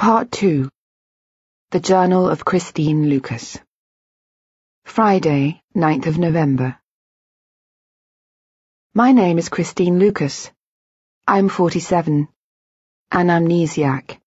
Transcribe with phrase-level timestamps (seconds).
[0.00, 0.66] Part 2
[1.72, 3.58] The Journal of Christine Lucas
[4.86, 6.78] Friday, 9th of November
[8.94, 10.50] My name is Christine Lucas.
[11.28, 12.28] I'm 47.
[13.12, 14.18] An amnesiac.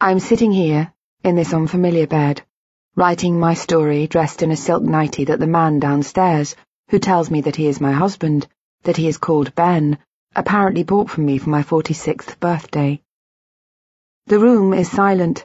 [0.00, 0.92] I'm sitting here,
[1.24, 2.46] in this unfamiliar bed,
[2.94, 6.54] writing my story dressed in a silk nightie that the man downstairs,
[6.90, 8.46] who tells me that he is my husband,
[8.84, 9.98] that he is called Ben,
[10.36, 13.02] apparently bought for me for my 46th birthday.
[14.26, 15.44] The room is silent,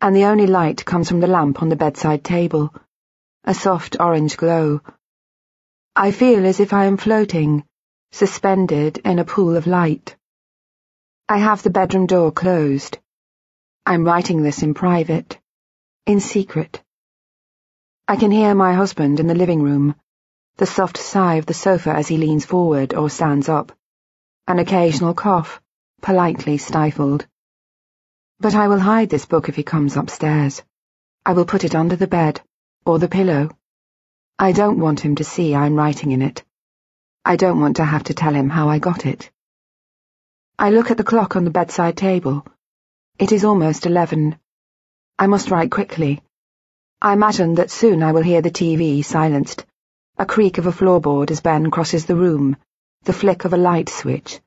[0.00, 2.74] and the only light comes from the lamp on the bedside table,
[3.44, 4.80] a soft orange glow.
[5.94, 7.64] I feel as if I am floating,
[8.12, 10.16] suspended in a pool of light.
[11.28, 12.98] I have the bedroom door closed.
[13.86, 15.38] I'm writing this in private,
[16.06, 16.82] in secret.
[18.08, 19.94] I can hear my husband in the living room,
[20.56, 23.72] the soft sigh of the sofa as he leans forward or stands up
[24.46, 25.60] an occasional cough,
[26.02, 27.26] politely stifled.
[28.44, 30.62] But I will hide this book if he comes upstairs.
[31.24, 32.42] I will put it under the bed,
[32.84, 33.48] or the pillow.
[34.38, 36.44] I don't want him to see I'm writing in it.
[37.24, 39.30] I don't want to have to tell him how I got it.
[40.58, 42.46] I look at the clock on the bedside table.
[43.18, 44.38] It is almost eleven.
[45.18, 46.22] I must write quickly.
[47.00, 49.64] I imagine that soon I will hear the TV silenced,
[50.18, 52.58] a creak of a floorboard as Ben crosses the room,
[53.04, 54.38] the flick of a light switch.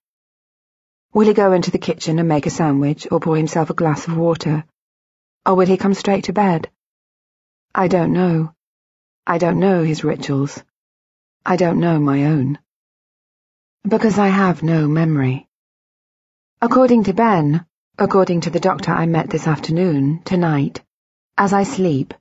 [1.17, 4.07] Will he go into the kitchen and make a sandwich or pour himself a glass
[4.07, 4.63] of water?
[5.47, 6.69] Or will he come straight to bed?
[7.73, 8.53] I don't know.
[9.25, 10.63] I don't know his rituals.
[11.43, 12.59] I don't know my own.
[13.81, 15.47] Because I have no memory.
[16.61, 17.65] According to Ben,
[17.97, 20.83] according to the doctor I met this afternoon, tonight,
[21.35, 22.13] as I sleep,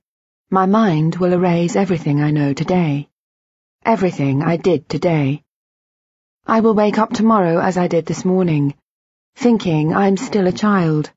[0.49, 3.09] my mind will erase everything I know today.
[3.85, 5.43] Everything I did today.
[6.47, 8.73] I will wake up tomorrow as I did this morning,
[9.37, 11.11] thinking I'm still a child,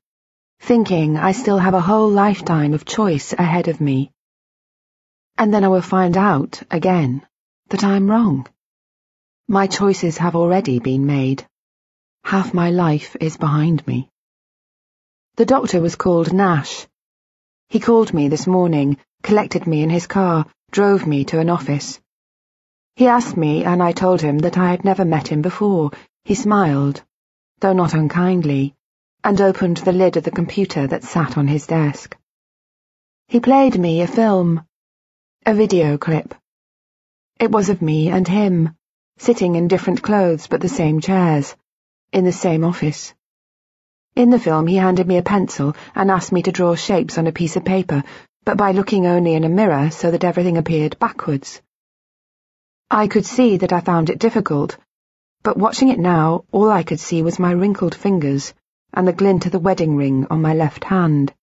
[0.59, 4.11] thinking I still have a whole lifetime of choice ahead of me.
[5.39, 7.25] And then I will find out, again,
[7.69, 8.47] that I'm wrong.
[9.47, 11.47] My choices have already been made.
[12.23, 14.07] Half my life is behind me.
[15.37, 16.85] The doctor was called Nash.
[17.69, 21.99] He called me this morning, collected me in his car, drove me to an office.
[22.95, 25.89] He asked me, and I told him that I had never met him before.
[26.23, 27.01] He smiled,
[27.61, 28.75] though not unkindly,
[29.23, 32.17] and opened the lid of the computer that sat on his desk.
[33.27, 34.65] He played me a film,
[35.45, 36.33] a video clip.
[37.39, 38.75] It was of me and him,
[39.17, 41.55] sitting in different clothes but the same chairs,
[42.11, 43.13] in the same office.
[44.15, 47.27] In the film he handed me a pencil and asked me to draw shapes on
[47.27, 48.03] a piece of paper,
[48.43, 51.61] but by looking only in a mirror so that everything appeared backwards.
[52.89, 54.77] I could see that I found it difficult,
[55.43, 58.53] but watching it now, all I could see was my wrinkled fingers
[58.93, 61.33] and the glint of the wedding ring on my left hand.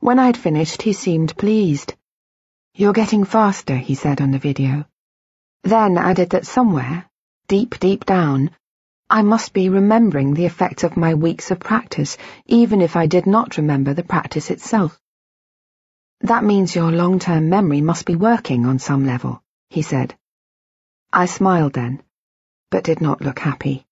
[0.00, 1.94] When I had finished, he seemed pleased.
[2.74, 4.86] You're getting faster, he said on the video.
[5.62, 7.08] Then added that somewhere,
[7.46, 8.50] deep, deep down,
[9.08, 12.16] I must be remembering the effects of my weeks of practice,
[12.46, 14.98] even if I did not remember the practice itself.
[16.22, 20.16] That means your long-term memory must be working on some level, he said.
[21.12, 22.02] I smiled then,
[22.72, 23.86] but did not look happy.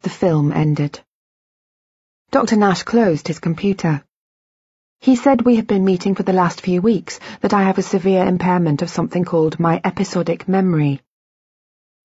[0.00, 0.98] The film ended.
[2.32, 2.56] Dr.
[2.56, 4.02] Nash closed his computer.
[5.00, 7.82] He said we have been meeting for the last few weeks, that I have a
[7.82, 11.02] severe impairment of something called my episodic memory.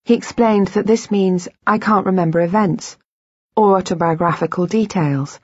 [0.03, 2.97] He explained that this means I can't remember events,
[3.55, 5.39] or autobiographical details,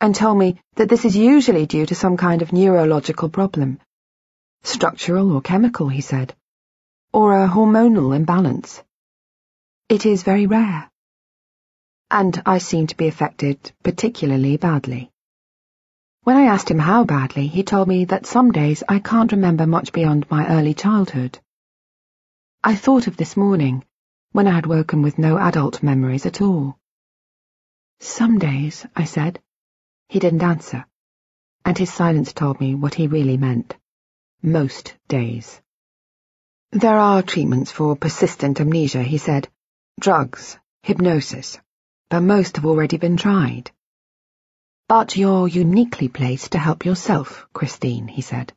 [0.00, 3.80] and told me that this is usually due to some kind of neurological problem.
[4.62, 6.34] Structural or chemical, he said
[7.12, 8.82] or a hormonal imbalance.
[9.88, 10.90] It is very rare.
[12.10, 15.10] And I seem to be affected particularly badly.
[16.24, 19.66] When I asked him how badly, he told me that some days I can't remember
[19.66, 21.38] much beyond my early childhood.
[22.62, 23.82] I thought of this morning,
[24.32, 26.78] when I had woken with no adult memories at all.
[27.98, 29.40] Some days, I said.
[30.10, 30.84] He didn't answer,
[31.64, 33.74] and his silence told me what he really meant.
[34.42, 35.62] Most days.
[36.72, 39.48] There are treatments for persistent amnesia, he said.
[39.98, 41.58] Drugs, hypnosis,
[42.08, 43.72] but most have already been tried.
[44.86, 48.52] But you're uniquely placed to help yourself, Christine, he said.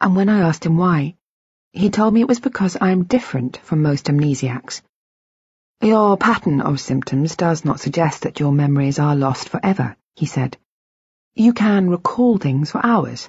[0.00, 1.16] And when I asked him why,
[1.72, 4.82] he told me it was because I am different from most amnesiacs.
[5.80, 10.56] Your pattern of symptoms does not suggest that your memories are lost forever, he said.
[11.34, 13.28] You can recall things for hours,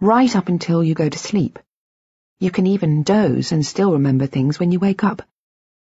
[0.00, 1.58] right up until you go to sleep.
[2.38, 5.22] You can even doze and still remember things when you wake up,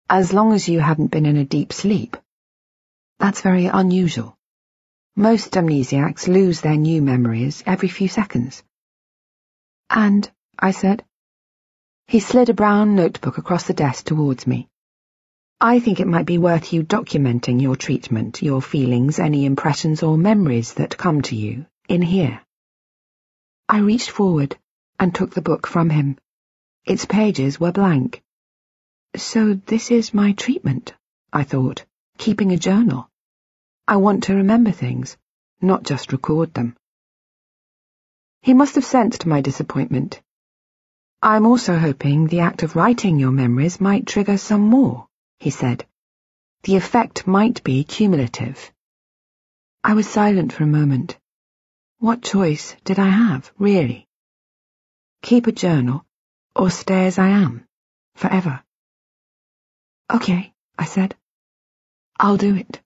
[0.09, 2.17] as long as you haven't been in a deep sleep.
[3.19, 4.39] That's very unusual.
[5.15, 8.63] Most amnesiacs lose their new memories every few seconds.
[9.91, 11.05] And, I said.
[12.07, 14.69] He slid a brown notebook across the desk towards me.
[15.61, 20.17] I think it might be worth you documenting your treatment, your feelings, any impressions or
[20.17, 22.41] memories that come to you, in here.
[23.69, 24.57] I reached forward
[24.99, 26.17] and took the book from him.
[26.85, 28.23] Its pages were blank.
[29.17, 30.95] So this is my treatment,
[31.33, 31.85] I thought,
[32.19, 33.11] keeping a journal.
[33.87, 35.17] I want to remember things,
[35.61, 36.77] not just record them.
[38.43, 40.21] He must have sensed my disappointment.
[41.23, 45.09] I'm also hoping the act of writing your memories might trigger some more
[45.41, 45.87] he said.
[46.65, 48.73] The effect might be cumulative.
[49.85, 51.17] I was silent for a moment.
[51.99, 54.09] What choice did I have, really?
[55.23, 56.05] Keep a journal,
[56.57, 57.65] or stay as I am,
[58.17, 58.65] forever?
[60.11, 61.15] Okay, I said.
[62.19, 62.81] I'll do it.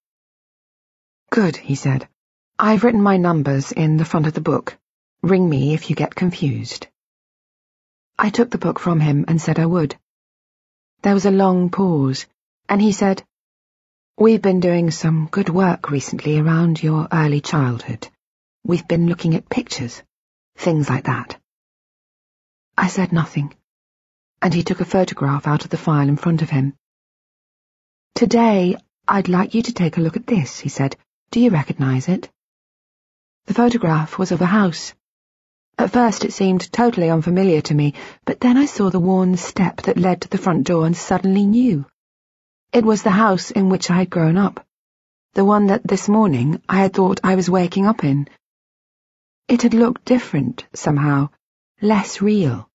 [1.30, 2.08] Good, he said.
[2.58, 4.76] I've written my numbers in the front of the book.
[5.22, 6.88] Ring me if you get confused.
[8.18, 9.96] I took the book from him and said I would.
[11.02, 12.26] There was a long pause
[12.68, 13.24] and he said,
[14.18, 18.08] We've been doing some good work recently around your early childhood.
[18.64, 20.02] We've been looking at pictures,
[20.56, 21.38] things like that.
[22.76, 23.54] I said nothing,
[24.40, 26.74] and he took a photograph out of the file in front of him.
[28.22, 28.76] Today,
[29.08, 30.94] I'd like you to take a look at this, he said.
[31.32, 32.30] Do you recognize it?
[33.46, 34.94] The photograph was of a house.
[35.76, 39.82] At first it seemed totally unfamiliar to me, but then I saw the worn step
[39.82, 41.84] that led to the front door and suddenly knew.
[42.72, 44.64] It was the house in which I had grown up,
[45.32, 48.28] the one that this morning I had thought I was waking up in.
[49.48, 51.30] It had looked different, somehow,
[51.80, 52.70] less real,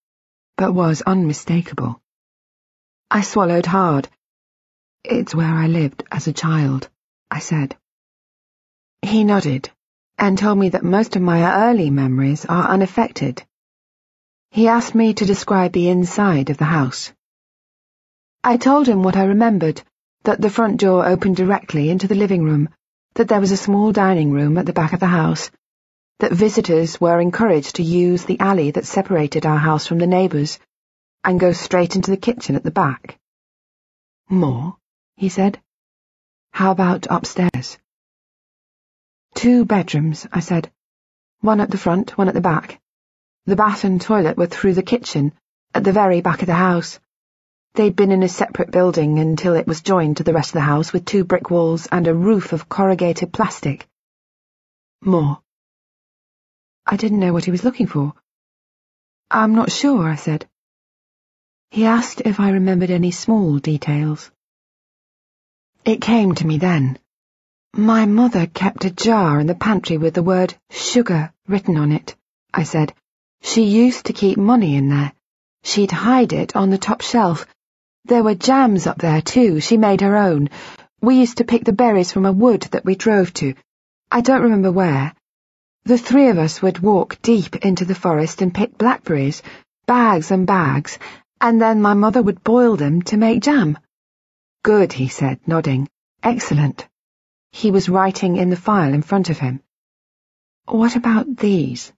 [0.57, 2.01] but was unmistakable.
[3.09, 4.09] I swallowed hard.
[5.03, 6.89] It's where I lived as a child,
[7.31, 7.77] I said.
[9.01, 9.69] He nodded
[10.17, 13.43] and told me that most of my early memories are unaffected.
[14.51, 17.13] He asked me to describe the inside of the house.
[18.43, 19.81] I told him what I remembered,
[20.23, 22.69] that the front door opened directly into the living room,
[23.15, 25.51] that there was a small dining room at the back of the house,
[26.19, 30.59] that visitors were encouraged to use the alley that separated our house from the neighbours,
[31.23, 33.17] and go straight into the kitchen at the back.
[34.29, 34.77] More,
[35.17, 35.59] he said.
[36.51, 37.77] How about upstairs?
[39.35, 40.71] Two bedrooms, I said.
[41.41, 42.79] One at the front, one at the back.
[43.45, 45.33] The bath and toilet were through the kitchen,
[45.73, 46.99] at the very back of the house.
[47.73, 50.61] They'd been in a separate building until it was joined to the rest of the
[50.61, 53.87] house with two brick walls and a roof of corrugated plastic.
[55.01, 55.41] More.
[56.85, 58.13] I didn't know what he was looking for.
[59.29, 60.47] I'm not sure, I said.
[61.69, 64.31] He asked if I remembered any small details.
[65.85, 66.99] It came to me then.
[67.73, 72.15] My mother kept a jar in the pantry with the word sugar written on it,
[72.53, 72.93] I said.
[73.41, 75.13] She used to keep money in there.
[75.63, 77.45] She'd hide it on the top shelf
[78.07, 79.59] there were jams up there, too.
[79.59, 80.49] She made her own.
[81.01, 83.53] We used to pick the berries from a wood that we drove to.
[84.09, 85.13] I don't remember where.
[85.83, 89.43] The three of us would walk deep into the forest and pick blackberries,
[89.87, 90.97] bags and bags,
[91.41, 93.77] and then my mother would boil them to make jam.
[94.63, 95.87] Good, he said, nodding.
[96.23, 96.87] Excellent.
[97.51, 99.61] He was writing in the file in front of him.
[100.65, 101.93] What about these?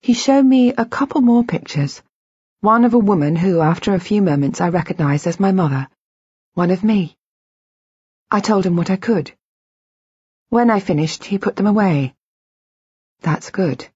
[0.00, 2.02] He showed me a couple more pictures.
[2.60, 5.88] One of a woman who, after a few moments, I recognized as my mother.
[6.54, 7.16] One of me.
[8.30, 9.32] I told him what I could.
[10.48, 12.14] When I finished, he put them away.
[13.20, 13.88] That's good.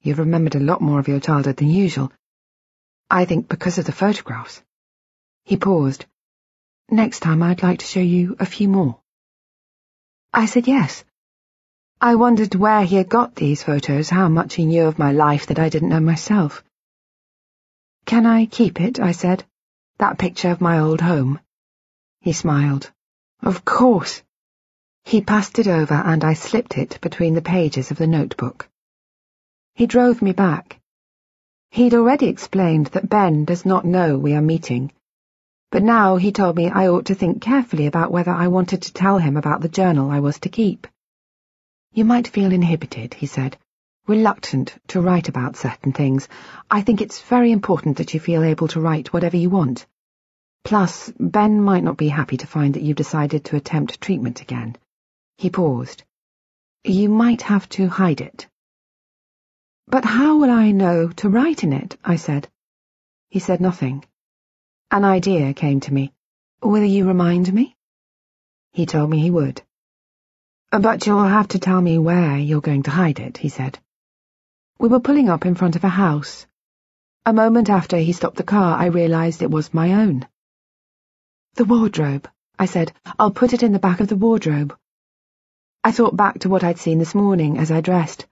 [0.00, 2.12] You've remembered a lot more of your childhood than usual.
[3.10, 4.62] I think because of the photographs.
[5.42, 6.06] He paused.
[6.90, 8.98] Next time I'd like to show you a few more.
[10.32, 11.04] I said yes.
[12.00, 15.46] I wondered where he had got these photos, how much he knew of my life
[15.48, 16.64] that I didn't know myself.
[18.06, 18.98] Can I keep it?
[18.98, 19.44] I said.
[19.98, 21.40] That picture of my old home.
[22.22, 22.90] He smiled.
[23.42, 24.22] Of course.
[25.04, 28.66] He passed it over and I slipped it between the pages of the notebook.
[29.74, 30.80] He drove me back.
[31.70, 34.90] He'd already explained that Ben does not know we are meeting,
[35.70, 38.92] but now he told me I ought to think carefully about whether I wanted to
[38.92, 40.86] tell him about the journal I was to keep.
[41.92, 43.58] You might feel inhibited, he said,
[44.06, 46.28] reluctant to write about certain things.
[46.70, 49.86] I think it's very important that you feel able to write whatever you want.
[50.64, 54.76] Plus, Ben might not be happy to find that you've decided to attempt treatment again.
[55.36, 56.02] He paused.
[56.84, 58.46] You might have to hide it.
[59.86, 61.98] But how will I know to write in it?
[62.04, 62.48] I said.
[63.28, 64.04] He said nothing.
[64.90, 66.14] An idea came to me.
[66.62, 67.76] Will you remind me?
[68.72, 69.60] He told me he would.
[70.70, 73.78] But you'll have to tell me where you're going to hide it, he said.
[74.78, 76.46] We were pulling up in front of a house.
[77.26, 80.26] A moment after he stopped the car, I realized it was my own.
[81.56, 82.26] The wardrobe,
[82.58, 82.92] I said.
[83.18, 84.74] I'll put it in the back of the wardrobe.
[85.84, 88.26] I thought back to what I'd seen this morning as I dressed.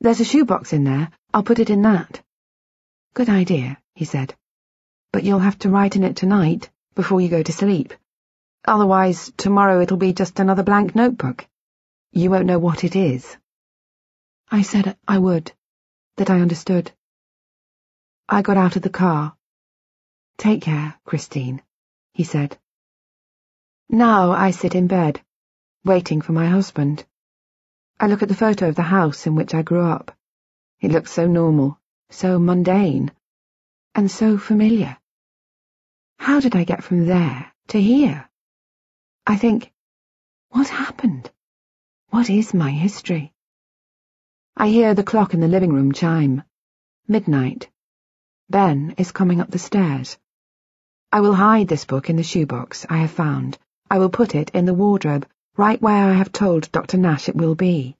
[0.00, 1.10] There's a shoebox in there.
[1.34, 2.22] I'll put it in that.
[3.14, 4.36] Good idea, he said.
[5.12, 7.94] But you'll have to write in it tonight, before you go to sleep.
[8.66, 11.46] Otherwise, tomorrow it'll be just another blank notebook.
[12.12, 13.36] You won't know what it is.
[14.50, 15.52] I said I would,
[16.16, 16.92] that I understood.
[18.28, 19.36] I got out of the car.
[20.38, 21.62] Take care, Christine,
[22.12, 22.58] he said.
[23.88, 25.20] Now I sit in bed,
[25.84, 27.04] waiting for my husband.
[28.00, 30.10] I look at the photo of the house in which I grew up.
[30.80, 31.78] It looks so normal,
[32.10, 33.12] so mundane,
[33.96, 34.98] and so familiar.
[36.18, 38.28] How did I get from there to here?
[39.26, 39.72] I think,
[40.50, 41.30] what happened?
[42.10, 43.32] What is my history?
[44.54, 46.42] I hear the clock in the living room chime.
[47.08, 47.70] Midnight.
[48.50, 50.18] Ben is coming up the stairs.
[51.10, 53.56] I will hide this book in the shoebox I have found.
[53.90, 55.26] I will put it in the wardrobe,
[55.56, 56.98] right where I have told Dr.
[56.98, 57.96] Nash it will be.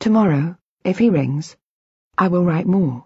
[0.00, 1.56] Tomorrow, if he rings,
[2.18, 3.05] I will write more.